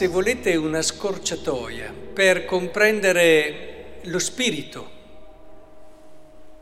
se 0.00 0.08
volete, 0.08 0.56
una 0.56 0.80
scorciatoia 0.80 1.92
per 2.14 2.46
comprendere 2.46 3.98
lo 4.04 4.18
spirito, 4.18 4.90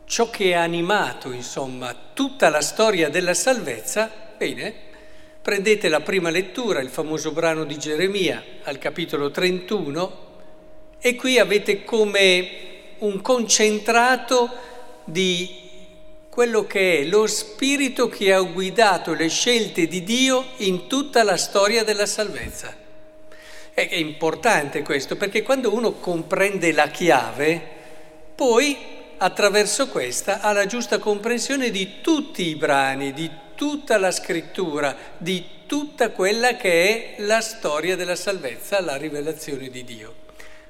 ciò 0.07 0.29
che 0.29 0.57
ha 0.57 0.62
animato, 0.62 1.30
insomma, 1.30 1.95
tutta 2.14 2.48
la 2.48 2.61
storia 2.61 3.09
della 3.09 3.35
salvezza, 3.35 4.11
bene, 4.36 4.75
prendete 5.40 5.89
la 5.89 6.00
prima 6.00 6.30
lettura, 6.30 6.80
il 6.80 6.89
famoso 6.89 7.30
brano 7.30 7.62
di 7.62 7.79
Geremia, 7.79 8.43
al 8.64 8.79
capitolo 8.79 9.30
31, 9.30 10.26
e 10.98 11.14
qui 11.14 11.39
avete 11.39 11.84
come 11.84 12.48
un 12.98 13.20
concentrato 13.20 14.50
di 15.04 15.48
quello 16.29 16.67
che 16.67 17.03
è 17.03 17.04
lo 17.04 17.29
spirito 17.29 18.09
che 18.09 18.32
ha 18.32 18.40
guidato 18.40 19.12
le 19.12 19.29
scelte 19.29 19.86
di 19.86 20.03
Dio 20.03 20.45
in 20.57 20.89
tutta 20.89 21.23
la 21.23 21.36
storia 21.36 21.84
della 21.84 22.07
salvezza. 22.07 22.86
È 23.79 23.95
importante 23.95 24.82
questo 24.82 25.14
perché 25.14 25.45
quando 25.45 25.73
uno 25.73 25.93
comprende 25.93 26.73
la 26.73 26.89
chiave, 26.89 27.63
poi 28.35 28.77
attraverso 29.18 29.87
questa 29.87 30.41
ha 30.41 30.51
la 30.51 30.67
giusta 30.67 30.99
comprensione 30.99 31.71
di 31.71 32.01
tutti 32.01 32.48
i 32.48 32.56
brani, 32.56 33.12
di 33.12 33.31
tutta 33.55 33.97
la 33.97 34.11
scrittura, 34.11 34.97
di 35.17 35.45
tutta 35.67 36.11
quella 36.11 36.56
che 36.56 37.14
è 37.17 37.23
la 37.23 37.41
storia 37.41 37.95
della 37.95 38.17
salvezza, 38.17 38.81
la 38.81 38.97
rivelazione 38.97 39.69
di 39.69 39.84
Dio. 39.84 40.15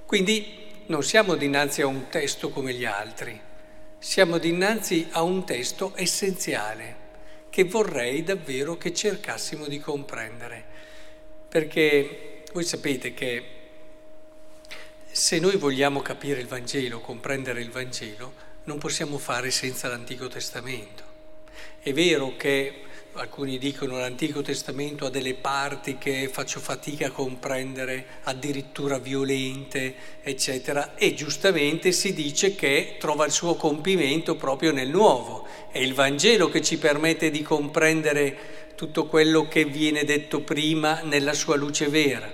Quindi 0.05 0.67
non 0.89 1.03
siamo 1.03 1.35
dinanzi 1.35 1.81
a 1.81 1.87
un 1.87 2.09
testo 2.11 2.51
come 2.51 2.75
gli 2.75 2.85
altri, 2.85 3.41
siamo 3.99 4.37
dinanzi 4.37 5.09
a 5.13 5.23
un 5.23 5.47
testo 5.47 5.93
essenziale 5.95 6.97
che 7.49 7.65
vorrei 7.65 8.23
davvero 8.23 8.77
che 8.77 8.93
cercassimo 8.93 9.67
di 9.67 9.79
comprendere, 9.79 10.63
perché 11.49 12.38
voi 12.53 12.65
sapete 12.65 13.13
che 13.13 13.45
se 15.11 15.39
noi 15.39 15.57
vogliamo 15.57 16.01
capire 16.01 16.41
il 16.41 16.47
Vangelo, 16.47 17.01
comprendere 17.01 17.61
il 17.61 17.71
Vangelo, 17.71 18.33
non 18.65 18.79
possiamo 18.79 19.19
fare 19.19 19.51
senza 19.51 19.89
l'Antico 19.89 20.29
Testamento. 20.29 21.03
È 21.81 21.93
vero 21.93 22.37
che 22.37 22.83
alcuni 23.15 23.59
dicono 23.59 23.99
l'Antico 23.99 24.43
Testamento 24.43 25.07
ha 25.07 25.11
delle 25.11 25.35
parti 25.35 25.99
che 25.99 26.29
faccio 26.33 26.61
fatica 26.61 27.09
a 27.09 27.11
comprendere, 27.11 28.07
addirittura 28.25 28.99
violente, 28.99 29.95
eccetera, 30.23 30.95
e 30.95 31.15
giustamente 31.15 31.93
si 31.93 32.15
dice 32.15 32.55
che 32.55 32.97
trova 32.99 33.27
il 33.27 33.33
suo 33.33 33.57
compimento 33.57 34.37
proprio 34.37 34.73
nel 34.73 34.89
Nuovo. 34.89 35.47
È 35.71 35.79
il 35.79 35.95
Vangelo 35.95 36.49
che 36.49 36.63
ci 36.63 36.79
permette 36.79 37.31
di 37.31 37.43
comprendere 37.43 38.58
tutto 38.79 39.07
quello 39.07 39.49
che 39.49 39.65
viene 39.65 40.05
detto 40.05 40.43
prima 40.43 41.01
nella 41.01 41.33
sua 41.33 41.57
luce 41.57 41.89
vera, 41.89 42.33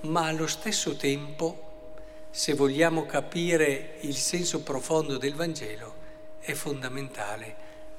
ma 0.00 0.26
allo 0.26 0.48
stesso 0.48 0.96
tempo, 0.96 1.92
se 2.32 2.54
vogliamo 2.54 3.06
capire 3.06 3.98
il 4.00 4.16
senso 4.16 4.62
profondo 4.62 5.18
del 5.18 5.36
Vangelo, 5.36 5.94
è 6.40 6.52
fondamentale 6.54 7.54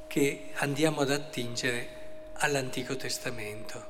che 0.07 0.47
andiamo 0.55 0.99
ad 0.99 1.11
attingere 1.11 1.87
all'Antico 2.33 2.97
Testamento. 2.97 3.85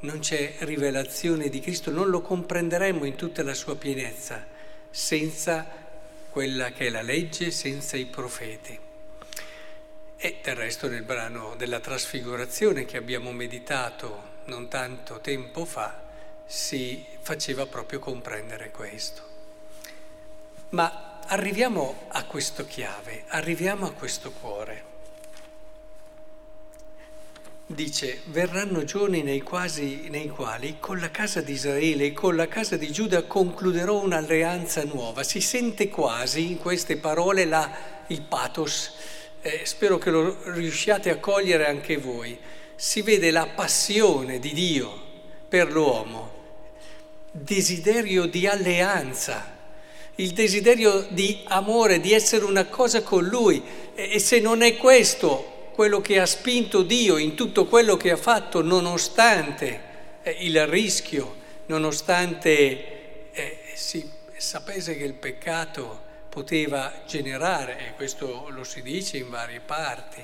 Non 0.00 0.18
c'è 0.18 0.56
rivelazione 0.58 1.48
di 1.48 1.60
Cristo, 1.60 1.92
non 1.92 2.08
lo 2.08 2.20
comprenderemo 2.20 3.04
in 3.04 3.14
tutta 3.14 3.44
la 3.44 3.54
sua 3.54 3.76
pienezza 3.76 4.44
senza 4.90 5.64
quella 6.28 6.72
che 6.72 6.88
è 6.88 6.90
la 6.90 7.02
legge, 7.02 7.52
senza 7.52 7.96
i 7.96 8.06
profeti. 8.06 8.76
E 10.18 10.38
del 10.42 10.54
resto 10.54 10.88
nel 10.88 11.02
brano 11.02 11.54
della 11.56 11.80
trasfigurazione 11.80 12.86
che 12.86 12.96
abbiamo 12.96 13.32
meditato 13.32 14.34
non 14.46 14.68
tanto 14.68 15.20
tempo 15.20 15.64
fa 15.64 16.04
si 16.46 17.04
faceva 17.20 17.66
proprio 17.66 17.98
comprendere 17.98 18.70
questo. 18.70 19.22
Ma 20.70 21.20
arriviamo 21.26 22.04
a 22.08 22.24
questo 22.24 22.66
chiave, 22.66 23.24
arriviamo 23.28 23.86
a 23.86 23.92
questo 23.92 24.30
cuore. 24.30 24.94
Dice, 27.68 28.20
verranno 28.26 28.84
giorni 28.84 29.22
nei, 29.22 29.40
quasi, 29.40 30.08
nei, 30.08 30.28
quali 30.28 30.76
con 30.78 31.00
la 31.00 31.10
casa 31.10 31.40
di 31.40 31.52
Israele 31.52 32.06
e 32.06 32.12
con 32.12 32.36
la 32.36 32.46
casa 32.46 32.76
di 32.76 32.92
Giuda 32.92 33.24
concluderò 33.24 34.00
un'alleanza 34.00 34.84
nuova. 34.84 35.24
Si 35.24 35.40
sente 35.40 35.88
quasi 35.88 36.52
in 36.52 36.58
queste 36.58 36.96
parole 36.96 37.44
la, 37.44 37.68
il 38.06 38.22
pathos, 38.22 38.92
eh, 39.46 39.60
spero 39.64 39.96
che 39.96 40.10
lo 40.10 40.36
riusciate 40.50 41.08
a 41.08 41.18
cogliere 41.18 41.66
anche 41.66 41.96
voi. 41.96 42.36
Si 42.74 43.00
vede 43.02 43.30
la 43.30 43.46
passione 43.46 44.40
di 44.40 44.52
Dio 44.52 45.04
per 45.48 45.70
l'uomo, 45.70 46.32
desiderio 47.30 48.26
di 48.26 48.48
alleanza, 48.48 49.54
il 50.16 50.32
desiderio 50.32 51.06
di 51.10 51.42
amore, 51.44 52.00
di 52.00 52.12
essere 52.12 52.44
una 52.44 52.66
cosa 52.66 53.02
con 53.02 53.24
Lui. 53.24 53.62
E, 53.94 54.14
e 54.14 54.18
se 54.18 54.40
non 54.40 54.62
è 54.62 54.76
questo 54.76 55.70
quello 55.72 56.00
che 56.00 56.18
ha 56.18 56.26
spinto 56.26 56.82
Dio 56.82 57.16
in 57.16 57.36
tutto 57.36 57.66
quello 57.66 57.96
che 57.96 58.10
ha 58.10 58.16
fatto, 58.16 58.62
nonostante 58.62 59.80
eh, 60.22 60.36
il 60.40 60.66
rischio, 60.66 61.36
nonostante 61.66 63.30
eh, 63.30 63.58
si 63.74 64.10
sapesse 64.36 64.96
che 64.96 65.04
il 65.04 65.14
peccato 65.14 66.04
poteva 66.36 66.92
generare, 67.06 67.78
e 67.78 67.92
questo 67.96 68.48
lo 68.50 68.62
si 68.62 68.82
dice 68.82 69.16
in 69.16 69.30
varie 69.30 69.60
parti, 69.64 70.20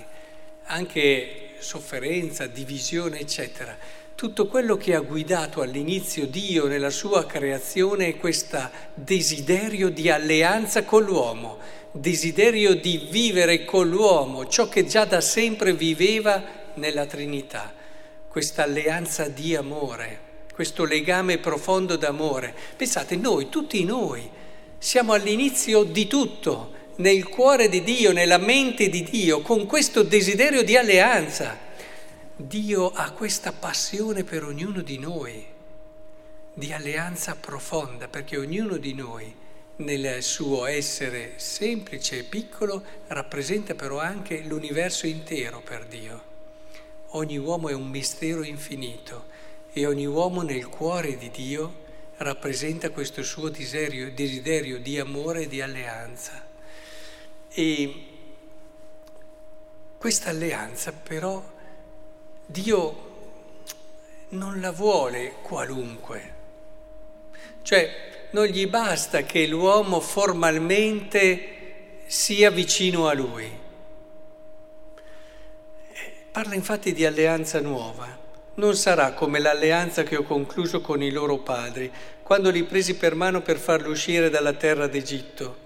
anche 0.65 1.55
sofferenza, 1.59 2.47
divisione, 2.47 3.19
eccetera. 3.19 3.75
Tutto 4.15 4.47
quello 4.47 4.77
che 4.77 4.95
ha 4.95 5.01
guidato 5.01 5.63
all'inizio 5.63 6.27
Dio 6.27 6.67
nella 6.67 6.91
sua 6.91 7.25
creazione 7.25 8.09
è 8.09 8.17
questo 8.19 8.61
desiderio 8.93 9.89
di 9.89 10.11
alleanza 10.11 10.85
con 10.85 11.03
l'uomo 11.03 11.81
desiderio 11.93 12.75
di 12.75 13.07
vivere 13.11 13.65
con 13.65 13.89
l'uomo 13.89 14.47
ciò 14.47 14.69
che 14.69 14.85
già 14.85 15.07
da 15.07 15.21
sempre 15.23 15.73
viveva 15.73 16.43
nella 16.75 17.07
Trinità, 17.07 17.73
questa 18.29 18.65
alleanza 18.65 19.29
di 19.29 19.57
amore, 19.57 20.21
questo 20.53 20.85
legame 20.85 21.39
profondo 21.39 21.97
d'amore. 21.97 22.55
Pensate, 22.77 23.17
noi, 23.17 23.49
tutti 23.49 23.83
noi, 23.85 24.41
siamo 24.83 25.13
all'inizio 25.13 25.85
di 25.85 26.09
tutto, 26.09 26.73
nel 26.97 27.29
cuore 27.29 27.69
di 27.69 27.85
Dio, 27.85 28.11
nella 28.11 28.39
mente 28.39 28.89
di 28.89 29.05
Dio, 29.05 29.41
con 29.41 29.65
questo 29.65 30.03
desiderio 30.03 30.65
di 30.65 30.77
alleanza. 30.77 31.57
Dio 32.35 32.91
ha 32.91 33.13
questa 33.13 33.53
passione 33.53 34.25
per 34.25 34.43
ognuno 34.43 34.83
di 34.83 34.99
noi, 34.99 35.47
di 36.53 36.73
alleanza 36.73 37.37
profonda, 37.37 38.09
perché 38.09 38.37
ognuno 38.37 38.77
di 38.77 38.93
noi 38.93 39.33
nel 39.77 40.21
suo 40.21 40.67
essere 40.67 41.35
semplice 41.37 42.19
e 42.19 42.23
piccolo, 42.25 42.83
rappresenta 43.07 43.77
però 43.77 44.01
anche 44.01 44.41
l'universo 44.41 45.07
intero 45.07 45.61
per 45.61 45.85
Dio. 45.85 46.23
Ogni 47.11 47.39
uomo 47.39 47.69
è 47.69 47.73
un 47.73 47.89
mistero 47.89 48.43
infinito 48.43 49.27
e 49.73 49.87
ogni 49.87 50.07
uomo 50.07 50.43
nel 50.43 50.67
cuore 50.67 51.17
di 51.17 51.31
Dio 51.31 51.82
rappresenta 52.23 52.91
questo 52.91 53.23
suo 53.23 53.49
desiderio, 53.49 54.13
desiderio 54.13 54.79
di 54.79 54.99
amore 54.99 55.43
e 55.43 55.49
di 55.49 55.61
alleanza. 55.61 56.45
E 57.51 58.07
questa 59.99 60.31
alleanza 60.31 60.93
però 60.93 61.43
Dio 62.47 63.11
non 64.31 64.61
la 64.61 64.73
vuole 64.73 65.35
qualunque. 65.43 66.41
Cioè 67.63 68.11
non 68.31 68.47
gli 68.47 68.67
basta 68.67 69.23
che 69.23 69.47
l'uomo 69.47 70.01
formalmente 70.01 72.01
sia 72.07 72.51
vicino 72.51 73.09
a 73.09 73.13
lui. 73.13 73.61
Parla 76.31 76.55
infatti 76.55 76.93
di 76.93 77.05
alleanza 77.05 77.61
nuova. 77.61 78.22
Non 78.55 78.75
sarà 78.77 79.13
come 79.13 79.39
l'alleanza 79.39 80.03
che 80.03 80.17
ho 80.17 80.23
concluso 80.23 80.81
con 80.81 81.03
i 81.03 81.11
loro 81.11 81.39
padri, 81.39 81.91
quando 82.23 82.51
li 82.51 82.65
presi 82.65 82.95
per 82.95 83.15
mano 83.15 83.41
per 83.41 83.59
farli 83.59 83.89
uscire 83.89 84.31
dalla 84.31 84.53
terra 84.53 84.87
d'Egitto. 84.87 85.57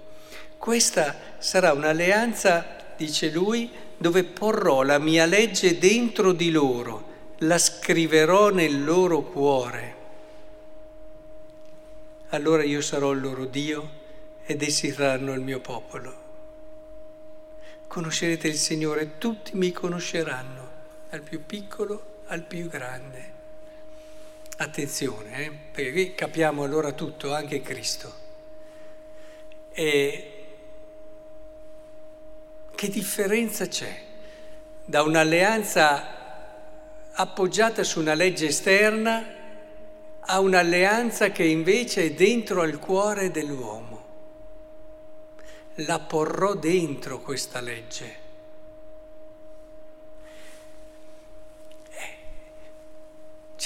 Questa 0.59 1.15
sarà 1.39 1.73
un'alleanza, 1.73 2.65
dice 2.97 3.31
lui, 3.31 3.71
dove 3.97 4.25
porrò 4.25 4.83
la 4.83 4.99
mia 4.99 5.27
legge 5.27 5.79
dentro 5.79 6.33
di 6.33 6.51
loro, 6.51 7.15
la 7.39 7.59
scriverò 7.59 8.51
nel 8.51 8.85
loro 8.85 9.23
cuore 9.23 9.97
allora 12.31 12.65
io 12.65 12.81
sarò 12.81 13.13
il 13.13 13.21
loro 13.21 13.45
Dio 13.45 14.05
ed 14.45 14.63
essi 14.63 14.91
saranno 14.91 15.33
il 15.33 15.41
mio 15.41 15.61
popolo. 15.61 16.25
Conoscerete 17.87 18.49
il 18.49 18.57
Signore, 18.57 19.19
tutti 19.19 19.53
mi 19.55 19.71
conosceranno, 19.71 20.69
dal 21.09 21.23
più 21.23 21.47
piccolo 21.47 22.15
al 22.27 22.43
più 22.43 22.69
grande. 22.69 23.35
Attenzione, 24.59 25.45
eh? 25.45 25.51
perché 25.73 25.93
qui 25.93 26.15
capiamo 26.15 26.63
allora 26.65 26.93
tutto, 26.93 27.35
anche 27.35 27.61
Cristo. 27.61 28.25
E 29.73 30.31
che 32.75 32.89
differenza 32.89 33.67
c'è 33.67 34.03
da 34.85 35.03
un'alleanza 35.03 36.15
appoggiata 37.13 37.83
su 37.83 38.01
una 38.01 38.15
legge 38.15 38.47
esterna 38.47 39.35
a 40.21 40.41
un'alleanza 40.41 41.31
che 41.31 41.45
invece 41.45 42.05
è 42.05 42.13
dentro 42.13 42.63
al 42.63 42.79
cuore 42.79 43.31
dell'uomo. 43.31 44.05
La 45.81 46.01
porrò 46.01 46.55
dentro 46.55 47.21
questa 47.21 47.61
legge. 47.61 48.25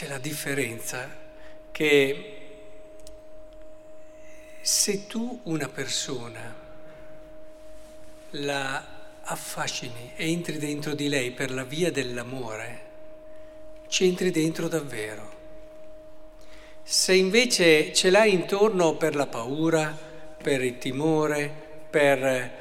C'è 0.01 0.09
la 0.09 0.17
differenza 0.17 1.11
che 1.71 2.39
se 4.63 5.07
tu 5.07 5.41
una 5.43 5.69
persona 5.69 6.55
la 8.31 8.87
affascini 9.21 10.13
e 10.17 10.33
entri 10.33 10.57
dentro 10.57 10.95
di 10.95 11.07
lei 11.09 11.33
per 11.33 11.51
la 11.51 11.65
via 11.65 11.93
dell'amore, 11.93 12.81
ci 13.89 14.07
entri 14.07 14.31
dentro 14.31 14.69
davvero. 14.69 15.33
Se 16.83 17.13
invece 17.13 17.93
ce 17.93 18.09
l'hai 18.09 18.33
intorno 18.33 18.95
per 18.95 19.15
la 19.15 19.27
paura, 19.27 19.95
per 20.43 20.65
il 20.65 20.79
timore, 20.79 21.53
per 21.91 22.53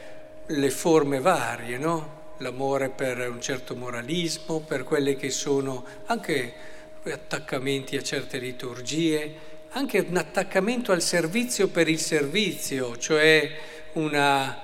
le 0.46 0.70
forme 0.72 1.22
varie, 1.22 1.78
no? 1.78 2.34
L'amore 2.40 2.90
per 2.90 3.30
un 3.30 3.40
certo 3.40 3.78
moralismo, 3.78 4.60
per 4.60 4.84
quelle 4.84 5.16
che 5.16 5.30
sono 5.30 5.86
anche 6.08 6.68
attaccamenti 7.06 7.98
a 7.98 8.04
certe 8.04 8.38
liturgie, 8.38 9.48
anche 9.70 10.00
un 10.00 10.18
attaccamento 10.18 10.92
al 10.92 11.02
servizio 11.02 11.68
per 11.68 11.88
il 11.88 12.00
servizio, 12.00 12.98
cioè 12.98 13.52
una, 13.94 14.60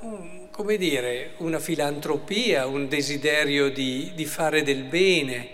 un, 0.00 0.48
come 0.50 0.76
dire, 0.76 1.32
una 1.38 1.58
filantropia, 1.58 2.66
un 2.66 2.88
desiderio 2.88 3.70
di, 3.70 4.12
di 4.14 4.24
fare 4.24 4.62
del 4.62 4.84
bene, 4.84 5.48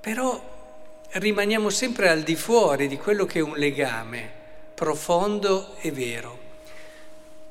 però 0.00 0.48
rimaniamo 1.12 1.70
sempre 1.70 2.08
al 2.08 2.22
di 2.22 2.36
fuori 2.36 2.86
di 2.86 2.96
quello 2.96 3.24
che 3.24 3.38
è 3.38 3.42
un 3.42 3.56
legame 3.56 4.38
profondo 4.74 5.74
e 5.80 5.90
vero. 5.90 6.38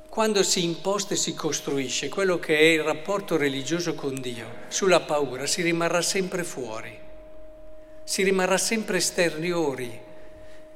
Quando 0.10 0.42
si 0.42 0.64
imposta 0.64 1.14
e 1.14 1.18
si 1.18 1.34
costruisce 1.34 2.10
quello 2.10 2.40
che 2.40 2.58
è 2.58 2.64
il 2.64 2.82
rapporto 2.82 3.38
religioso 3.38 3.94
con 3.94 4.20
Dio, 4.20 4.48
sulla 4.68 5.02
paura 5.02 5.46
si 5.46 5.62
rimarrà 5.62 6.02
sempre 6.02 6.44
fuori, 6.44 6.98
si 8.10 8.24
rimarrà 8.24 8.58
sempre 8.58 8.98
esteriori 8.98 10.08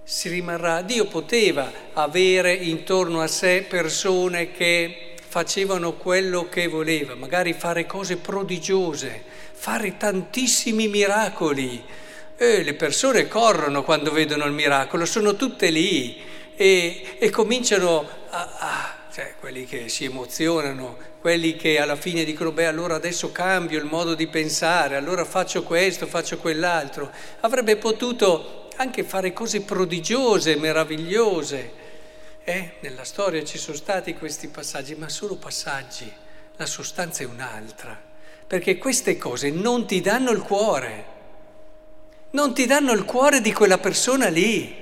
si 0.04 0.30
rimarrà. 0.30 0.82
Dio 0.82 1.06
poteva 1.06 1.72
avere 1.94 2.54
intorno 2.54 3.22
a 3.22 3.28
sé 3.28 3.66
persone 3.68 4.52
che 4.52 5.16
facevano 5.28 5.94
quello 5.94 6.48
che 6.48 6.68
voleva, 6.68 7.16
magari 7.16 7.54
fare 7.54 7.88
cose 7.88 8.18
prodigiose, 8.18 9.24
fare 9.54 9.98
tantissimi 9.98 10.88
miracoli. 10.88 11.84
E 12.38 12.62
le 12.62 12.74
persone 12.76 13.28
corrono 13.28 13.84
quando 13.84 14.12
vedono 14.12 14.46
il 14.46 14.52
miracolo, 14.52 15.06
sono 15.06 15.36
tutte 15.36 15.70
lì 15.70 16.22
e, 16.56 17.16
e 17.18 17.30
cominciano 17.32 18.08
a, 18.30 18.56
a 18.60 18.96
cioè 19.12 19.34
quelli 19.40 19.66
che 19.66 19.90
si 19.90 20.06
emozionano, 20.06 20.98
quelli 21.24 21.56
che 21.56 21.80
alla 21.80 21.96
fine 21.96 22.25
dicono 22.25 22.52
beh 22.52 22.66
allora 22.66 22.96
adesso 22.96 23.31
cambio 23.31 23.80
il 23.80 23.86
modo 23.86 24.14
di 24.14 24.28
pensare, 24.28 24.98
allora 24.98 25.24
faccio 25.24 25.64
questo, 25.64 26.06
faccio 26.06 26.38
quell'altro. 26.38 27.10
Avrebbe 27.40 27.78
potuto 27.78 28.68
anche 28.75 29.06
fare 29.06 29.31
cose 29.31 29.62
prodigiose, 29.62 30.58
meravigliose. 30.58 31.72
Eh? 32.44 32.74
Nella 32.81 33.06
storia 33.06 33.42
ci 33.46 33.58
sono 33.58 33.78
stati 33.78 34.16
questi 34.16 34.50
passaggi, 34.50 34.96
ma 34.96 35.08
solo 35.08 35.38
passaggi, 35.38 36.12
la 36.58 36.66
sostanza 36.66 37.24
è 37.24 37.25
un'altra, 37.25 37.98
perché 38.46 38.78
queste 38.78 39.18
cose 39.18 39.50
non 39.50 39.88
ti 39.88 40.02
danno 40.02 40.31
il 40.31 40.42
cuore, 40.42 41.06
non 42.31 42.54
ti 42.54 42.66
danno 42.66 42.92
il 42.92 43.06
cuore 43.06 43.40
di 43.40 43.54
quella 43.54 43.78
persona 43.78 44.28
lì. 44.28 44.75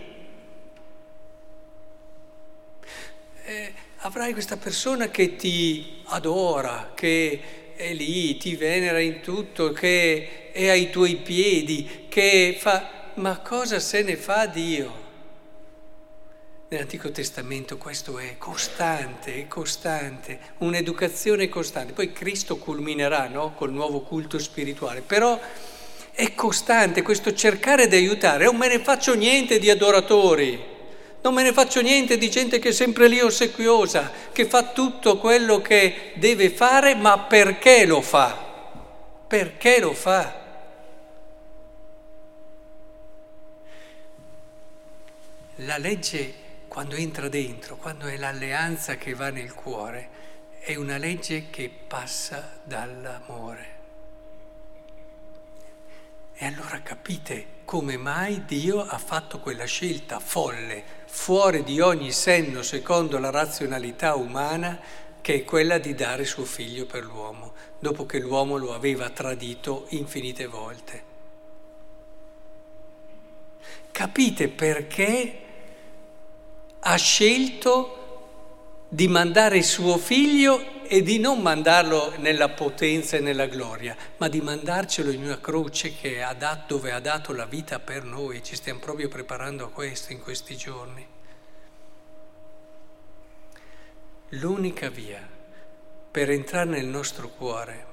Eh, 3.46 3.74
avrai 4.04 4.34
questa 4.34 4.58
persona 4.58 5.10
che 5.10 5.36
ti 5.36 6.02
adora, 6.06 6.92
che 6.96 7.74
è 7.76 7.94
lì, 7.94 8.38
ti 8.38 8.56
venera 8.56 9.00
in 9.00 9.22
tutto, 9.22 9.72
che 9.72 10.52
è 10.52 10.70
ai 10.70 10.90
tuoi 10.90 11.18
piedi, 11.18 12.06
che 12.10 12.58
fa 12.60 13.00
ma 13.16 13.40
cosa 13.40 13.80
se 13.80 14.02
ne 14.02 14.16
fa 14.16 14.46
Dio? 14.46 15.10
Nell'Antico 16.70 17.12
Testamento 17.12 17.78
questo 17.78 18.18
è 18.18 18.38
costante, 18.38 19.36
è 19.36 19.48
costante, 19.48 20.40
un'educazione 20.60 21.50
costante. 21.50 21.92
Poi 21.92 22.14
Cristo 22.14 22.58
culminerà 22.58 23.28
no? 23.28 23.54
col 23.54 23.74
nuovo 23.74 24.02
culto 24.02 24.40
spirituale, 24.40 25.02
però 25.02 25.40
è 26.14 26.34
costante 26.34 27.02
questo 27.02 27.34
cercare 27.34 27.88
di 27.88 27.98
aiutare. 27.98 28.46
Non 28.46 28.56
me 28.56 28.70
ne 28.70 28.80
faccio 28.80 29.14
niente 29.16 29.60
di 29.60 29.70
adoratori, 29.70 30.71
non 31.22 31.34
me 31.34 31.44
ne 31.44 31.54
faccio 31.54 31.82
niente 31.82 32.18
di 32.18 32.30
gente 32.30 32.58
che 32.58 32.70
è 32.70 32.72
sempre 32.72 33.08
lì 33.08 33.20
ossequiosa, 33.20 34.12
che 34.32 34.46
fa 34.48 34.72
tutto 34.72 35.18
quello 35.18 35.62
che 35.62 36.14
deve 36.16 36.50
fare, 36.50 36.96
ma 36.96 37.20
perché 37.20 37.86
lo 37.86 38.02
fa? 38.02 38.50
Perché 39.28 39.80
lo 39.80 39.94
fa? 39.94 40.40
La 45.58 45.78
legge 45.78 46.34
quando 46.68 46.96
entra 46.96 47.28
dentro, 47.30 47.76
quando 47.76 48.08
è 48.08 48.18
l'alleanza 48.18 48.96
che 48.96 49.14
va 49.14 49.30
nel 49.30 49.54
cuore, 49.54 50.10
è 50.60 50.76
una 50.76 50.98
legge 50.98 51.50
che 51.50 51.70
passa 51.70 52.60
dall'amore. 52.64 53.80
E 56.34 56.46
allora 56.46 56.82
capite 56.82 57.46
come 57.72 57.96
mai 57.96 58.44
Dio 58.44 58.82
ha 58.82 58.98
fatto 58.98 59.40
quella 59.40 59.64
scelta 59.64 60.20
folle, 60.20 60.84
fuori 61.06 61.64
di 61.64 61.80
ogni 61.80 62.12
senno 62.12 62.64
secondo 62.64 63.18
la 63.18 63.30
razionalità 63.30 64.16
umana, 64.16 64.78
che 65.22 65.36
è 65.36 65.44
quella 65.46 65.78
di 65.78 65.96
dare 65.96 66.26
suo 66.26 66.44
figlio 66.44 66.86
per 66.86 67.06
l'uomo, 67.06 67.54
dopo 67.80 68.06
che 68.06 68.20
l'uomo 68.20 68.58
lo 68.58 68.74
aveva 68.74 69.10
tradito 69.12 69.86
infinite 69.92 70.48
volte. 70.48 71.04
Capite 73.90 74.50
perché 74.50 75.40
ha 76.78 76.96
scelto 76.98 78.84
di 78.90 79.08
mandare 79.08 79.62
suo 79.62 79.98
figlio 79.98 80.62
e 80.94 81.02
di 81.04 81.20
non 81.20 81.42
mandarlo 81.42 82.18
nella 82.18 82.50
potenza 82.50 83.16
e 83.16 83.22
nella 83.22 83.46
gloria, 83.46 83.96
ma 84.18 84.28
di 84.28 84.42
mandarcelo 84.42 85.10
in 85.10 85.24
una 85.24 85.40
croce 85.40 86.22
ha 86.22 86.34
dato, 86.34 86.76
dove 86.76 86.92
ha 86.92 87.00
dato 87.00 87.32
la 87.32 87.46
vita 87.46 87.80
per 87.80 88.04
noi. 88.04 88.44
Ci 88.44 88.58
stiamo 88.58 88.82
proprio 88.82 89.08
preparando 89.08 89.64
a 89.64 89.70
questo 89.70 90.12
in 90.12 90.22
questi 90.22 90.58
giorni. 90.58 91.08
L'unica 94.32 94.90
via 94.90 95.26
per 96.12 96.30
entrare 96.30 96.70
nel 96.72 96.88
nostro 96.88 97.30
cuore 97.30 97.86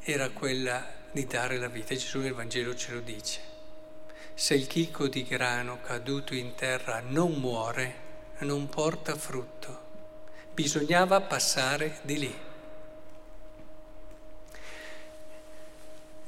era 0.00 0.28
quella 0.28 0.86
di 1.10 1.24
dare 1.24 1.56
la 1.56 1.68
vita. 1.68 1.94
Gesù 1.94 2.20
nel 2.20 2.34
Vangelo 2.34 2.74
ce 2.74 2.92
lo 2.92 3.00
dice. 3.00 3.40
Se 4.34 4.52
il 4.52 4.66
chicco 4.66 5.08
di 5.08 5.24
grano 5.24 5.80
caduto 5.80 6.34
in 6.34 6.54
terra 6.54 7.00
non 7.00 7.32
muore, 7.32 7.94
non 8.40 8.68
porta 8.68 9.16
frutto. 9.16 9.88
Bisognava 10.54 11.20
passare 11.20 11.98
di 12.02 12.18
lì. 12.18 12.34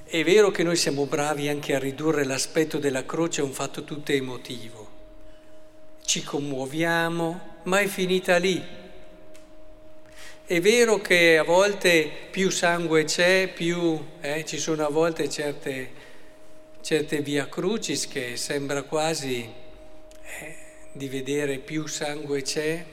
È 0.04 0.24
vero 0.24 0.50
che 0.50 0.62
noi 0.62 0.76
siamo 0.76 1.06
bravi 1.06 1.48
anche 1.48 1.74
a 1.74 1.78
ridurre 1.78 2.24
l'aspetto 2.24 2.78
della 2.78 3.06
croce 3.06 3.40
a 3.40 3.44
un 3.44 3.52
fatto 3.52 3.84
tutto 3.84 4.12
emotivo. 4.12 4.90
Ci 6.04 6.22
commuoviamo, 6.22 7.58
ma 7.64 7.80
è 7.80 7.86
finita 7.86 8.36
lì. 8.36 8.62
È 10.44 10.60
vero 10.60 11.00
che 11.00 11.38
a 11.38 11.44
volte 11.44 12.10
più 12.30 12.50
sangue 12.50 13.04
c'è, 13.04 13.50
più 13.54 14.04
eh, 14.20 14.44
ci 14.44 14.58
sono 14.58 14.84
a 14.84 14.90
volte 14.90 15.28
certe 15.28 16.10
certe 16.82 17.22
via 17.22 17.48
crucis 17.48 18.08
che 18.08 18.36
sembra 18.36 18.82
quasi 18.82 19.48
eh, 20.22 20.56
di 20.90 21.08
vedere 21.08 21.58
più 21.58 21.86
sangue 21.86 22.42
c'è, 22.42 22.84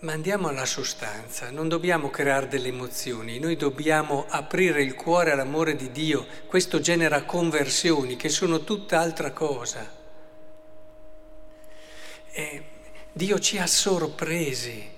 ma 0.00 0.12
andiamo 0.12 0.48
alla 0.48 0.64
sostanza, 0.64 1.50
non 1.50 1.68
dobbiamo 1.68 2.08
creare 2.08 2.48
delle 2.48 2.68
emozioni, 2.68 3.38
noi 3.38 3.56
dobbiamo 3.56 4.24
aprire 4.28 4.82
il 4.82 4.94
cuore 4.94 5.30
all'amore 5.30 5.76
di 5.76 5.90
Dio, 5.92 6.26
questo 6.46 6.80
genera 6.80 7.24
conversioni 7.24 8.16
che 8.16 8.30
sono 8.30 8.64
tutt'altra 8.64 9.32
cosa. 9.32 9.98
E 12.32 12.62
Dio 13.12 13.38
ci 13.40 13.58
ha 13.58 13.66
sorpresi, 13.66 14.88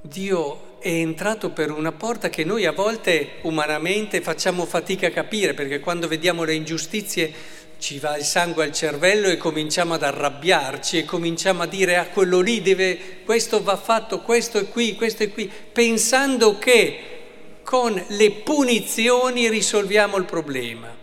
Dio 0.00 0.80
è 0.80 0.88
entrato 0.88 1.50
per 1.50 1.70
una 1.70 1.92
porta 1.92 2.28
che 2.28 2.42
noi 2.44 2.64
a 2.64 2.72
volte 2.72 3.34
umanamente 3.42 4.20
facciamo 4.20 4.64
fatica 4.66 5.08
a 5.08 5.12
capire, 5.12 5.54
perché 5.54 5.78
quando 5.78 6.08
vediamo 6.08 6.42
le 6.42 6.54
ingiustizie 6.54 7.32
ci 7.78 8.00
va 8.00 8.16
il 8.16 8.24
sangue 8.24 8.64
al 8.64 8.72
cervello 8.72 9.28
e 9.28 9.36
cominciamo 9.36 9.94
ad 9.94 10.02
arrabbiarci 10.02 10.98
e 10.98 11.04
cominciamo 11.04 11.62
a 11.62 11.66
dire 11.66 11.96
a 11.96 12.02
ah, 12.02 12.06
quello 12.06 12.40
lì 12.40 12.60
deve, 12.60 13.22
questo 13.24 13.62
va 13.62 13.76
fatto, 13.76 14.20
questo 14.20 14.58
è 14.58 14.68
qui, 14.68 14.96
questo 14.96 15.22
è 15.22 15.30
qui, 15.30 15.50
pensando 15.72 16.58
che 16.58 17.60
con 17.62 18.04
le 18.08 18.30
punizioni 18.32 19.48
risolviamo 19.48 20.16
il 20.16 20.24
problema. 20.24 20.96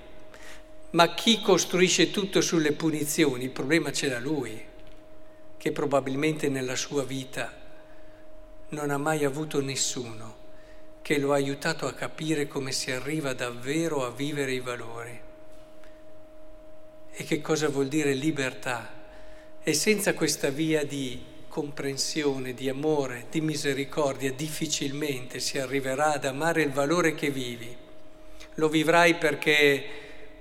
ma 0.91 1.13
chi 1.13 1.41
costruisce 1.41 2.09
tutto 2.09 2.39
sulle 2.39 2.71
punizioni, 2.71 3.43
il 3.43 3.49
problema 3.49 3.91
ce 3.91 4.07
l'ha 4.07 4.19
lui, 4.19 4.63
che 5.57 5.71
probabilmente 5.73 6.47
nella 6.47 6.77
sua 6.77 7.03
vita 7.03 7.51
non 8.69 8.89
ha 8.89 8.97
mai 8.97 9.25
avuto 9.25 9.61
nessuno 9.61 10.43
che 11.01 11.19
lo 11.19 11.33
ha 11.33 11.35
aiutato 11.35 11.85
a 11.85 11.93
capire 11.93 12.47
come 12.47 12.71
si 12.71 12.91
arriva 12.91 13.33
davvero 13.33 14.05
a 14.05 14.09
vivere 14.09 14.53
i 14.53 14.59
valori 14.59 15.24
e 17.17 17.23
che 17.23 17.41
cosa 17.41 17.69
vuol 17.69 17.87
dire 17.87 18.13
libertà. 18.13 18.91
E 19.63 19.73
senza 19.73 20.13
questa 20.13 20.49
via 20.49 20.85
di 20.85 21.33
comprensione, 21.47 22.53
di 22.53 22.67
amore, 22.67 23.27
di 23.31 23.39
misericordia, 23.39 24.31
difficilmente 24.33 25.39
si 25.39 25.57
arriverà 25.57 26.13
ad 26.13 26.25
amare 26.25 26.61
il 26.61 26.71
valore 26.71 27.15
che 27.15 27.29
vivi. 27.29 27.73
Lo 28.55 28.67
vivrai 28.67 29.15
perché 29.15 29.83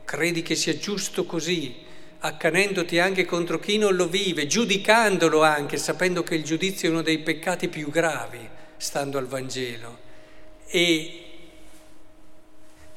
credi 0.05 0.43
che 0.43 0.57
sia 0.57 0.77
giusto 0.77 1.25
così, 1.25 1.75
accanendoti 2.19 2.99
anche 2.99 3.25
contro 3.25 3.61
chi 3.61 3.79
non 3.79 3.95
lo 3.95 4.09
vive, 4.09 4.47
giudicandolo 4.47 5.43
anche, 5.43 5.77
sapendo 5.77 6.23
che 6.23 6.35
il 6.35 6.43
giudizio 6.43 6.89
è 6.89 6.91
uno 6.91 7.03
dei 7.03 7.21
peccati 7.21 7.69
più 7.69 7.91
gravi, 7.91 8.41
stando 8.77 9.17
al 9.19 9.27
Vangelo. 9.27 9.99
E, 10.67 11.24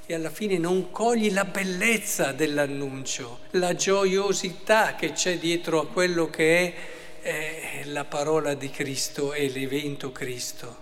e 0.10 0.14
alla 0.14 0.30
fine 0.30 0.58
non 0.58 0.90
cogli 0.90 1.32
la 1.34 1.44
bellezza 1.44 2.32
dell'annuncio, 2.32 3.40
la 3.52 3.76
gioiosità 3.76 4.96
che 4.96 5.12
c'è 5.12 5.38
dietro 5.38 5.82
a 5.82 5.88
quello 5.88 6.30
che 6.30 6.74
è, 7.22 7.82
è 7.82 7.84
la 7.88 8.06
parola 8.06 8.54
di 8.54 8.70
Cristo 8.70 9.34
e 9.34 9.50
l'evento 9.50 10.14
Cristo, 10.14 10.78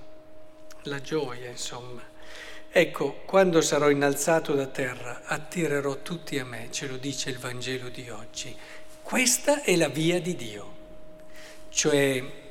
la 0.84 1.02
gioia 1.02 1.50
insomma. 1.50 2.04
Ecco, 2.70 3.22
quando 3.26 3.62
sarò 3.62 3.90
innalzato 3.90 4.54
da 4.54 4.68
terra, 4.68 5.22
attirerò 5.24 6.04
tutti 6.04 6.38
a 6.38 6.46
me, 6.46 6.68
ce 6.70 6.86
lo 6.88 6.98
dice 6.98 7.32
il 7.32 7.40
Vangelo 7.40 7.90
di 7.90 8.08
oggi. 8.10 8.56
Questa 9.02 9.64
è 9.64 9.76
la 9.76 9.88
via 9.88 10.22
di 10.22 10.36
Dio, 10.36 10.76
cioè 11.70 12.44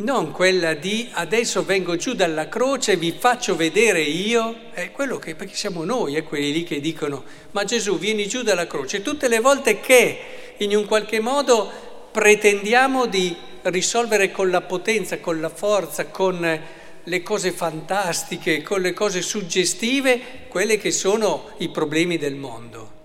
non 0.00 0.32
quella 0.32 0.74
di 0.74 1.08
adesso 1.12 1.64
vengo 1.64 1.96
giù 1.96 2.14
dalla 2.14 2.48
croce 2.48 2.92
e 2.92 2.96
vi 2.96 3.12
faccio 3.12 3.56
vedere 3.56 4.02
io, 4.02 4.70
è 4.72 4.90
quello 4.90 5.18
che, 5.18 5.34
perché 5.34 5.54
siamo 5.54 5.84
noi, 5.84 6.16
è 6.16 6.22
quelli 6.24 6.52
lì 6.52 6.64
che 6.64 6.80
dicono, 6.80 7.24
ma 7.52 7.64
Gesù 7.64 7.98
vieni 7.98 8.26
giù 8.26 8.42
dalla 8.42 8.66
croce, 8.66 9.02
tutte 9.02 9.28
le 9.28 9.40
volte 9.40 9.80
che 9.80 10.54
in 10.58 10.74
un 10.74 10.86
qualche 10.86 11.20
modo 11.20 11.70
pretendiamo 12.10 13.06
di 13.06 13.36
risolvere 13.62 14.30
con 14.30 14.50
la 14.50 14.62
potenza, 14.62 15.18
con 15.20 15.40
la 15.40 15.48
forza, 15.48 16.06
con 16.06 16.60
le 17.02 17.22
cose 17.22 17.52
fantastiche, 17.52 18.62
con 18.62 18.80
le 18.80 18.92
cose 18.92 19.22
suggestive, 19.22 20.46
quelle 20.48 20.76
che 20.76 20.90
sono 20.90 21.50
i 21.58 21.68
problemi 21.70 22.18
del 22.18 22.34
mondo. 22.34 22.98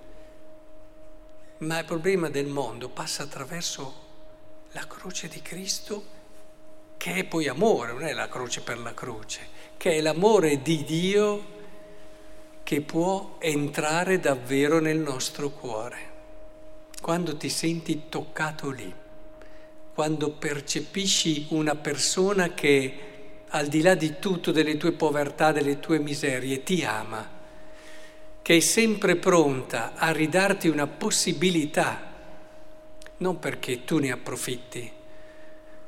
Ma 1.60 1.80
il 1.80 1.86
problema 1.86 2.30
del 2.30 2.48
mondo 2.48 2.90
passa 2.90 3.24
attraverso 3.24 4.04
la 4.72 4.86
croce 4.88 5.28
di 5.28 5.42
Cristo, 5.42 6.15
che 6.98 7.14
è 7.16 7.24
poi 7.24 7.48
amore, 7.48 7.94
non 7.94 8.04
è 8.04 8.14
la 8.14 8.28
croce 8.28 8.62
per 8.62 8.80
la 8.80 8.94
croce, 8.94 9.48
che 9.78 9.94
è 9.94 10.02
l'amore 10.02 10.62
di 10.62 10.84
Dio 10.84 11.54
che 12.64 12.82
può 12.82 13.36
entrare 13.40 14.20
davvero 14.20 14.80
nel 14.80 14.98
nostro 14.98 15.50
cuore. 15.50 16.14
Quando 17.00 17.38
ti 17.38 17.50
senti 17.50 18.04
toccato 18.10 18.72
lì, 18.72 18.92
quando 19.94 20.32
percepisci 20.32 21.48
una 21.50 21.76
persona 21.76 22.54
che 22.54 23.14
al 23.50 23.68
di 23.68 23.82
là 23.82 23.96
di 23.96 24.16
tutto 24.20 24.52
delle 24.52 24.78
tue 24.78 24.92
povertà, 24.92 25.52
delle 25.52 25.80
tue 25.80 26.00
miserie, 26.00 26.64
ti 26.64 26.84
ama, 26.84 27.30
che 28.42 28.58
è 28.58 28.60
sempre 28.60 29.16
pronta 29.16 29.94
a 29.96 30.12
ridarti 30.12 30.68
una 30.68 30.88
possibilità, 30.88 32.12
non 33.18 33.40
perché 33.40 33.86
tu 33.86 34.00
ne 34.00 34.12
approfitti, 34.12 34.92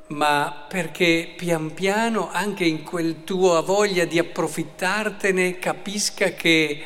ma 0.08 0.66
perché 0.68 1.34
pian 1.36 1.74
piano 1.74 2.30
anche 2.30 2.64
in 2.64 2.82
quel 2.82 3.24
tuo 3.24 3.62
voglia 3.62 4.04
di 4.04 4.18
approfittartene 4.18 5.58
capisca 5.58 6.30
che 6.30 6.84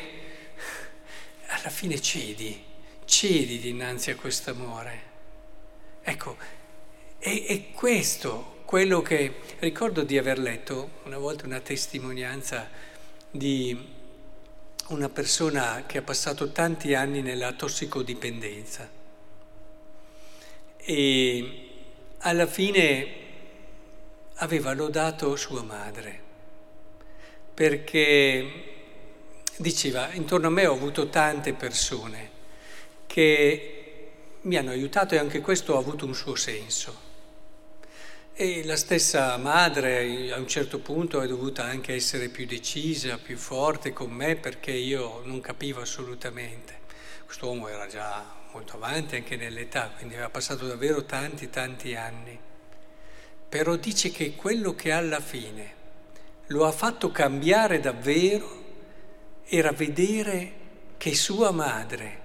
alla 1.47 1.69
fine 1.69 2.01
cedi, 2.01 2.61
cedi 3.05 3.59
dinanzi 3.59 4.11
a 4.11 4.15
questo 4.15 4.49
amore. 4.51 5.11
Ecco, 6.01 6.35
è, 7.17 7.45
è 7.45 7.71
questo 7.71 8.61
quello 8.65 9.01
che 9.01 9.35
ricordo 9.59 10.03
di 10.03 10.17
aver 10.17 10.39
letto 10.39 11.01
una 11.03 11.17
volta 11.17 11.45
una 11.45 11.59
testimonianza 11.59 12.67
di 13.29 14.01
una 14.87 15.09
persona 15.09 15.83
che 15.85 15.99
ha 15.99 16.01
passato 16.01 16.51
tanti 16.51 16.93
anni 16.93 17.21
nella 17.21 17.53
tossicodipendenza 17.53 18.89
e 20.77 21.62
alla 22.25 22.47
fine 22.47 23.21
aveva 24.35 24.73
lodato 24.73 25.35
sua 25.35 25.61
madre 25.61 26.21
perché 27.53 28.71
diceva 29.57 30.11
intorno 30.13 30.47
a 30.47 30.49
me 30.49 30.65
ho 30.65 30.73
avuto 30.73 31.09
tante 31.09 31.53
persone 31.53 32.29
che 33.05 33.83
mi 34.41 34.55
hanno 34.55 34.71
aiutato 34.71 35.15
e 35.15 35.17
anche 35.17 35.41
questo 35.41 35.75
ha 35.75 35.79
avuto 35.79 36.05
un 36.05 36.15
suo 36.15 36.35
senso. 36.35 37.11
E 38.33 38.65
la 38.65 38.75
stessa 38.75 39.37
madre 39.37 40.31
a 40.31 40.37
un 40.37 40.47
certo 40.47 40.79
punto 40.79 41.21
è 41.21 41.27
dovuta 41.27 41.63
anche 41.63 41.93
essere 41.93 42.29
più 42.29 42.45
decisa, 42.47 43.19
più 43.19 43.37
forte 43.37 43.93
con 43.93 44.09
me 44.09 44.35
perché 44.35 44.71
io 44.71 45.21
non 45.25 45.39
capivo 45.39 45.81
assolutamente. 45.81 46.79
Quest'uomo 47.25 47.67
era 47.67 47.85
già 47.87 48.41
molto 48.53 48.75
avanti 48.75 49.15
anche 49.15 49.35
nell'età, 49.35 49.91
quindi 49.95 50.13
aveva 50.13 50.29
passato 50.29 50.67
davvero 50.67 51.03
tanti, 51.03 51.49
tanti 51.49 51.95
anni. 51.95 52.39
Però 53.49 53.75
dice 53.75 54.11
che 54.11 54.35
quello 54.35 54.75
che 54.75 54.91
alla 54.91 55.19
fine 55.19 55.81
lo 56.47 56.65
ha 56.65 56.71
fatto 56.71 57.11
cambiare 57.11 57.79
davvero 57.79 58.61
era 59.45 59.71
vedere 59.71 60.61
che 60.97 61.15
sua 61.15 61.51
madre 61.51 62.21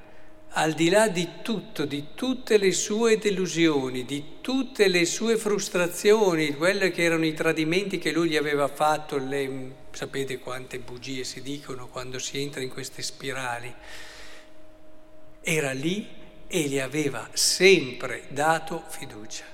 al 0.52 0.72
di 0.72 0.88
là 0.88 1.08
di 1.08 1.28
tutto, 1.42 1.84
di 1.84 2.08
tutte 2.14 2.56
le 2.56 2.72
sue 2.72 3.18
delusioni, 3.18 4.04
di 4.04 4.40
tutte 4.40 4.88
le 4.88 5.04
sue 5.04 5.36
frustrazioni, 5.36 6.54
quelle 6.54 6.90
che 6.90 7.02
erano 7.02 7.26
i 7.26 7.34
tradimenti 7.34 7.98
che 7.98 8.12
lui 8.12 8.30
gli 8.30 8.36
aveva 8.36 8.66
fatto, 8.66 9.18
le, 9.18 9.72
sapete 9.90 10.38
quante 10.38 10.78
bugie 10.78 11.24
si 11.24 11.42
dicono 11.42 11.88
quando 11.88 12.18
si 12.18 12.40
entra 12.40 12.62
in 12.62 12.70
queste 12.70 13.02
spirali, 13.02 13.72
era 15.50 15.72
lì 15.72 16.06
e 16.46 16.60
gli 16.60 16.78
aveva 16.78 17.26
sempre 17.32 18.24
dato 18.28 18.84
fiducia. 18.88 19.44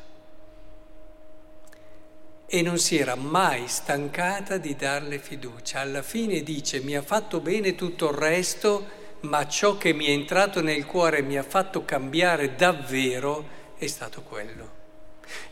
E 2.47 2.63
non 2.63 2.79
si 2.79 2.99
era 2.99 3.15
mai 3.15 3.69
stancata 3.69 4.57
di 4.57 4.75
darle 4.75 5.21
fiducia. 5.21 5.79
Alla 5.81 6.03
fine 6.03 6.43
dice 6.43 6.81
mi 6.81 6.97
ha 6.97 7.03
fatto 7.03 7.39
bene 7.39 7.77
tutto 7.77 8.11
il 8.11 8.17
resto, 8.17 9.03
ma 9.21 9.47
ciò 9.47 9.79
che 9.79 9.93
mi 9.93 10.07
è 10.07 10.11
entrato 10.11 10.61
nel 10.61 10.85
cuore 10.85 11.19
e 11.19 11.23
mi 11.23 11.39
ha 11.39 11.45
fatto 11.45 11.85
cambiare 11.85 12.57
davvero 12.57 13.49
è 13.79 13.87
stato 13.87 14.23
quello. 14.23 14.83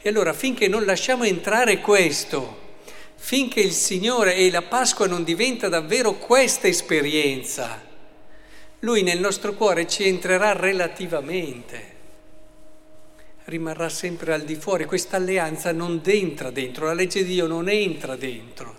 E 0.00 0.08
allora 0.08 0.32
finché 0.32 0.66
non 0.66 0.84
lasciamo 0.84 1.22
entrare 1.22 1.78
questo, 1.78 2.78
finché 3.14 3.60
il 3.60 3.72
Signore 3.72 4.34
e 4.34 4.50
la 4.50 4.62
Pasqua 4.62 5.06
non 5.06 5.22
diventa 5.22 5.68
davvero 5.68 6.14
questa 6.14 6.66
esperienza, 6.66 7.90
Lui 8.84 9.04
nel 9.04 9.20
nostro 9.20 9.52
cuore 9.52 9.86
ci 9.86 10.08
entrerà 10.08 10.54
relativamente, 10.54 11.90
rimarrà 13.44 13.88
sempre 13.88 14.32
al 14.34 14.42
di 14.42 14.56
fuori, 14.56 14.86
questa 14.86 15.18
alleanza 15.18 15.70
non 15.70 16.00
entra 16.04 16.50
dentro, 16.50 16.86
la 16.86 16.92
legge 16.92 17.22
di 17.22 17.34
Dio 17.34 17.46
non 17.46 17.68
entra 17.68 18.16
dentro. 18.16 18.76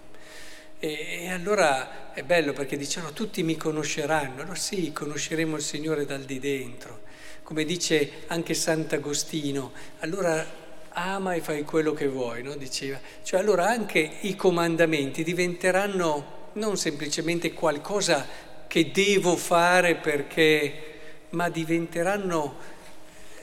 E, 0.77 1.21
e 1.21 1.29
allora 1.29 2.11
è 2.13 2.21
bello 2.23 2.51
perché 2.51 2.75
dicevano 2.75 3.13
tutti 3.13 3.43
mi 3.43 3.55
conosceranno. 3.55 4.41
Allora 4.41 4.55
sì, 4.55 4.91
conosceremo 4.91 5.55
il 5.55 5.61
Signore 5.61 6.05
dal 6.05 6.23
di 6.23 6.37
dentro. 6.37 7.03
Come 7.41 7.63
dice 7.63 8.23
anche 8.27 8.53
Sant'Agostino, 8.53 9.71
allora 9.99 10.45
ama 10.89 11.33
e 11.33 11.39
fai 11.39 11.63
quello 11.63 11.93
che 11.93 12.09
vuoi, 12.09 12.43
no? 12.43 12.55
diceva. 12.55 12.99
Cioè 13.23 13.39
allora 13.39 13.69
anche 13.69 14.17
i 14.19 14.35
comandamenti 14.35 15.23
diventeranno 15.23 16.49
non 16.55 16.75
semplicemente 16.75 17.53
qualcosa 17.53 18.51
che 18.73 18.89
devo 18.89 19.35
fare 19.35 19.93
perché, 19.93 21.27
ma 21.29 21.47
diventeranno 21.47 22.57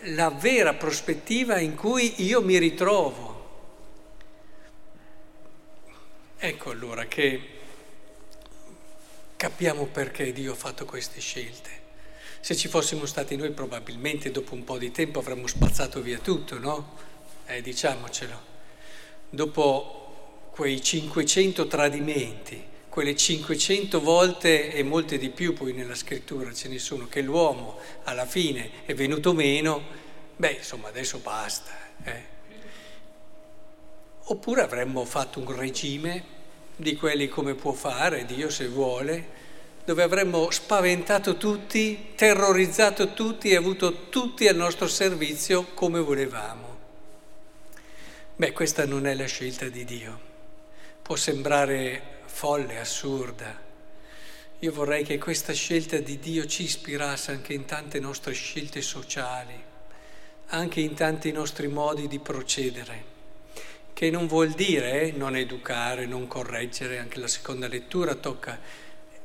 la 0.07 0.29
vera 0.31 0.75
prospettiva 0.75 1.61
in 1.61 1.77
cui 1.77 2.25
io 2.25 2.43
mi 2.43 2.59
ritrovo. 2.59 3.39
Ecco 6.37 6.71
allora 6.71 7.05
che 7.05 7.41
capiamo 9.37 9.87
perché 9.87 10.33
Dio 10.33 10.51
ha 10.51 10.57
fatto 10.57 10.85
queste 10.85 11.21
scelte. 11.21 11.71
Se 12.41 12.57
ci 12.57 12.67
fossimo 12.67 13.07
stati 13.07 13.37
noi 13.37 13.53
probabilmente 13.53 14.33
dopo 14.33 14.55
un 14.55 14.65
po' 14.65 14.79
di 14.79 14.91
tempo 14.91 15.21
avremmo 15.21 15.47
spazzato 15.47 16.03
via 16.03 16.19
tutto, 16.19 16.59
no? 16.59 16.97
Eh, 17.47 17.63
diciamocelo. 17.63 18.41
Dopo 19.31 20.49
quei 20.51 20.83
500 20.83 21.69
tradimenti, 21.69 22.67
quelle 22.90 23.14
500 23.14 24.00
volte 24.00 24.73
e 24.73 24.82
molte 24.82 25.16
di 25.16 25.30
più 25.30 25.54
poi 25.54 25.73
nella 25.73 25.94
scrittura 25.94 26.52
ce 26.52 26.68
ne 26.68 26.78
sono, 26.78 27.06
che 27.09 27.23
l'uomo 27.23 27.78
alla 28.02 28.26
fine 28.26 28.85
è 28.85 28.94
venuto 28.94 29.32
meno, 29.32 29.80
beh 30.37 30.56
insomma 30.59 30.88
adesso 30.88 31.18
basta. 31.18 31.70
Eh. 32.02 32.38
Oppure 34.25 34.62
avremmo 34.62 35.04
fatto 35.04 35.38
un 35.38 35.56
regime 35.56 36.38
di 36.75 36.97
quelli 36.97 37.28
come 37.28 37.54
può 37.54 37.73
fare 37.73 38.25
Dio 38.25 38.50
se 38.50 38.66
vuole, 38.66 39.38
dove 39.85 40.02
avremmo 40.02 40.50
spaventato 40.50 41.37
tutti, 41.37 42.12
terrorizzato 42.16 43.12
tutti 43.12 43.50
e 43.50 43.56
avuto 43.56 44.09
tutti 44.09 44.49
al 44.49 44.56
nostro 44.56 44.88
servizio 44.88 45.64
come 45.75 46.00
volevamo. 46.00 46.78
Beh, 48.35 48.52
questa 48.52 48.85
non 48.85 49.06
è 49.06 49.14
la 49.14 49.26
scelta 49.26 49.68
di 49.68 49.85
Dio. 49.85 50.28
Può 51.02 51.14
sembrare 51.14 52.18
folle, 52.31 52.79
assurda. 52.79 53.69
Io 54.61 54.73
vorrei 54.73 55.05
che 55.05 55.19
questa 55.19 55.53
scelta 55.53 55.99
di 55.99 56.19
Dio 56.19 56.47
ci 56.47 56.63
ispirasse 56.63 57.33
anche 57.33 57.53
in 57.53 57.67
tante 57.67 57.99
nostre 58.01 58.33
scelte 58.33 58.81
sociali, 58.81 59.61
anche 60.47 60.81
in 60.81 60.95
tanti 60.95 61.33
nostri 61.33 61.69
modi 61.69 62.09
di 62.09 62.19
procedere, 62.19 63.05
che 63.93 64.11
non 64.11 64.27
vuol 64.27 64.51
dire 64.53 65.13
non 65.13 65.37
educare, 65.37 66.07
non 66.07 66.27
correggere, 66.27 66.99
anche 66.99 67.19
la 67.19 67.29
seconda 67.29 67.69
lettura 67.69 68.15
tocca, 68.15 68.59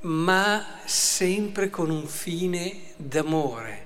ma 0.01 0.79
sempre 0.83 1.69
con 1.69 1.89
un 1.89 2.07
fine 2.07 2.93
d'amore, 2.97 3.85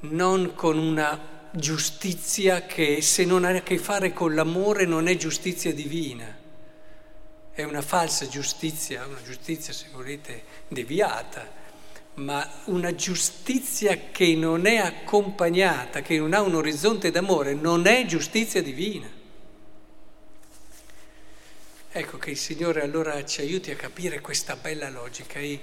non 0.00 0.54
con 0.54 0.78
una 0.78 1.36
giustizia 1.50 2.62
che 2.66 3.02
se 3.02 3.24
non 3.24 3.44
ha 3.44 3.50
a 3.50 3.62
che 3.62 3.78
fare 3.78 4.12
con 4.12 4.34
l'amore 4.34 4.86
non 4.86 5.08
è 5.08 5.16
giustizia 5.16 5.74
divina 5.74 6.46
è 7.62 7.64
una 7.64 7.82
falsa 7.82 8.28
giustizia, 8.28 9.04
una 9.04 9.20
giustizia 9.20 9.72
se 9.72 9.86
volete 9.92 10.44
deviata, 10.68 11.44
ma 12.14 12.48
una 12.66 12.94
giustizia 12.94 13.98
che 14.12 14.36
non 14.36 14.64
è 14.64 14.76
accompagnata, 14.76 16.00
che 16.00 16.18
non 16.18 16.34
ha 16.34 16.40
un 16.40 16.54
orizzonte 16.54 17.10
d'amore, 17.10 17.54
non 17.54 17.88
è 17.88 18.04
giustizia 18.06 18.62
divina. 18.62 19.10
Ecco 21.90 22.16
che 22.18 22.30
il 22.30 22.36
Signore 22.36 22.82
allora 22.82 23.24
ci 23.24 23.40
aiuti 23.40 23.72
a 23.72 23.76
capire 23.76 24.20
questa 24.20 24.54
bella 24.54 24.88
logica 24.88 25.40
e 25.40 25.60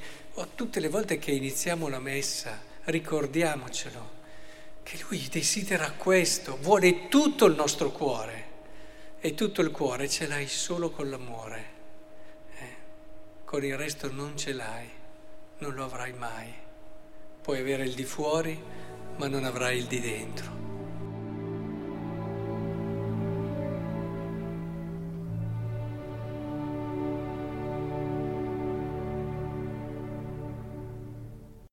tutte 0.54 0.82
le 0.82 0.90
volte 0.90 1.18
che 1.18 1.32
iniziamo 1.32 1.88
la 1.88 2.00
messa 2.00 2.62
ricordiamocelo, 2.84 4.12
che 4.84 5.00
Lui 5.08 5.30
desidera 5.32 5.92
questo, 5.92 6.58
vuole 6.60 7.08
tutto 7.08 7.46
il 7.46 7.56
nostro 7.56 7.92
cuore 7.92 8.48
e 9.22 9.34
tutto 9.34 9.62
il 9.62 9.72
cuore 9.72 10.10
ce 10.10 10.28
l'hai 10.28 10.48
solo 10.50 10.90
con 10.90 11.10
l'amore 11.10 11.75
con 13.46 13.64
il 13.64 13.78
resto 13.78 14.12
non 14.12 14.36
ce 14.36 14.54
l'hai, 14.54 14.90
non 15.60 15.74
lo 15.76 15.84
avrai 15.84 16.14
mai. 16.14 16.52
Puoi 17.42 17.60
avere 17.60 17.84
il 17.84 17.94
di 17.94 18.04
fuori, 18.04 18.60
ma 19.18 19.28
non 19.28 19.46
avrai 19.46 19.78
il 19.78 19.86
di 19.86 20.00
dentro. 20.00 20.65